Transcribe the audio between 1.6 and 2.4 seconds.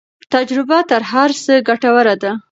ګټوره ده.